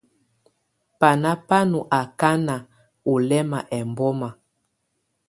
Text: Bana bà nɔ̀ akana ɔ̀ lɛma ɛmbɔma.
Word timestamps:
Bana 0.99 1.29
bà 1.47 1.59
nɔ̀ 1.71 1.81
akana 1.99 2.55
ɔ̀ 3.11 3.17
lɛma 3.27 3.59
ɛmbɔma. 3.77 4.29